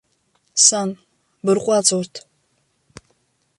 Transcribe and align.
Сан 0.65 0.89
бырҟәаҵ 1.45 1.87
урҭ! 1.97 2.13